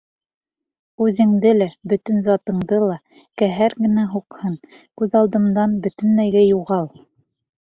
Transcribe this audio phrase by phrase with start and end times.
[1.07, 2.95] Үҙеңде лә, бөтөн затыңды ла
[3.43, 4.57] ҡәһәр генә һуҡһын,
[5.03, 6.91] күҙ алдымдан бөтөнләйгә юғал!